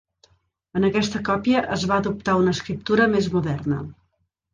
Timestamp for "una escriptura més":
2.45-3.29